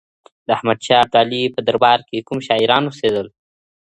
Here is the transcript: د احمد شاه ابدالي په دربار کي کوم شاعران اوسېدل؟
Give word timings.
د 0.45 0.47
احمد 0.57 0.79
شاه 0.87 1.01
ابدالي 1.03 1.43
په 1.55 1.59
دربار 1.67 1.99
کي 2.07 2.17
کوم 2.27 2.39
شاعران 2.47 2.83
اوسېدل؟ 2.85 3.27